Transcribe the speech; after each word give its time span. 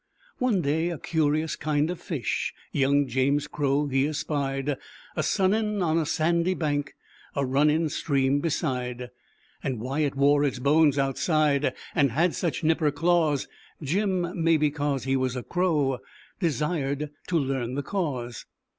One 0.39 0.63
day 0.63 0.89
a 0.89 0.97
curious 0.97 1.55
kind 1.55 1.91
offish 1.91 2.55
Young 2.71 3.05
James 3.07 3.45
Crow 3.45 3.85
he 3.85 4.07
espied, 4.07 4.75
A 5.15 5.21
sunnin' 5.21 5.83
on 5.83 5.99
a 5.99 6.07
sandy 6.07 6.55
bank, 6.55 6.95
A 7.35 7.45
runnin' 7.45 7.87
stream 7.87 8.39
beside; 8.39 9.11
And 9.63 9.79
why 9.79 9.99
it 9.99 10.15
wore 10.15 10.43
its 10.43 10.57
bones 10.57 10.97
outside. 10.97 11.75
And 11.93 12.13
had 12.13 12.33
such 12.33 12.63
nipper 12.63 12.89
claws, 12.89 13.47
Jim, 13.79 14.43
maybe 14.43 14.71
'cause 14.71 15.03
he 15.03 15.15
was 15.15 15.35
a 15.35 15.43
Crow, 15.43 15.99
Desired 16.39 17.11
to 17.27 17.37
learn 17.37 17.75
the 17.75 17.83
cause. 17.83 18.47